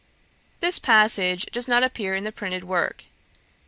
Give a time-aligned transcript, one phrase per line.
[0.61, 3.03] This passage does not appear in the printed work.